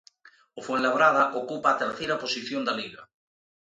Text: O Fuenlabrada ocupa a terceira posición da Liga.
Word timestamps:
O 0.57 0.59
Fuenlabrada 0.65 1.23
ocupa 1.41 1.67
a 1.71 1.79
terceira 1.83 2.19
posición 2.23 2.61
da 2.67 2.77
Liga. 2.79 3.03